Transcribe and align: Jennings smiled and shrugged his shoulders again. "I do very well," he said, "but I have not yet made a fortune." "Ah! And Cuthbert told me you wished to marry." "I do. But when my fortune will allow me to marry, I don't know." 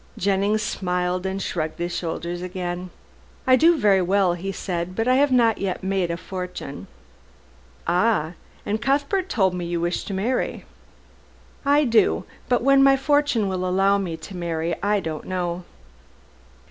Jennings 0.17 0.63
smiled 0.63 1.27
and 1.27 1.39
shrugged 1.39 1.77
his 1.77 1.95
shoulders 1.95 2.41
again. 2.41 2.89
"I 3.45 3.55
do 3.55 3.77
very 3.77 4.01
well," 4.01 4.33
he 4.33 4.51
said, 4.51 4.95
"but 4.95 5.07
I 5.07 5.13
have 5.17 5.31
not 5.31 5.59
yet 5.59 5.83
made 5.83 6.09
a 6.09 6.17
fortune." 6.17 6.87
"Ah! 7.85 8.31
And 8.65 8.81
Cuthbert 8.81 9.29
told 9.29 9.53
me 9.53 9.63
you 9.65 9.79
wished 9.79 10.07
to 10.07 10.15
marry." 10.15 10.65
"I 11.63 11.83
do. 11.83 12.23
But 12.49 12.63
when 12.63 12.81
my 12.81 12.97
fortune 12.97 13.47
will 13.47 13.63
allow 13.63 13.99
me 13.99 14.17
to 14.17 14.35
marry, 14.35 14.73
I 14.81 15.01
don't 15.01 15.25
know." 15.25 15.65